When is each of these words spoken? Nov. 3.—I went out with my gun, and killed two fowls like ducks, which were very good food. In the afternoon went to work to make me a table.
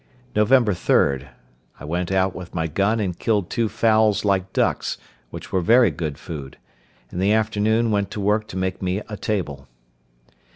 Nov. 0.35 0.49
3.—I 0.49 1.85
went 1.85 2.11
out 2.11 2.33
with 2.35 2.55
my 2.55 2.65
gun, 2.65 2.99
and 2.99 3.15
killed 3.19 3.51
two 3.51 3.69
fowls 3.69 4.25
like 4.25 4.51
ducks, 4.51 4.97
which 5.29 5.51
were 5.51 5.61
very 5.61 5.91
good 5.91 6.17
food. 6.17 6.57
In 7.11 7.19
the 7.19 7.31
afternoon 7.31 7.91
went 7.91 8.09
to 8.09 8.19
work 8.19 8.47
to 8.47 8.57
make 8.57 8.81
me 8.81 9.03
a 9.07 9.15
table. 9.15 9.67